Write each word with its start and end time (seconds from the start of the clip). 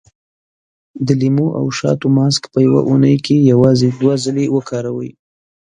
د 1.05 1.07
لیمو 1.21 1.47
او 1.59 1.65
شاتو 1.77 2.07
ماسک 2.17 2.43
په 2.53 2.59
يوه 2.67 2.81
اونۍ 2.89 3.15
کې 3.25 3.35
یوازې 3.51 3.89
دوه 3.99 4.15
ځلې 4.23 4.45
وکاروئ. 4.55 5.11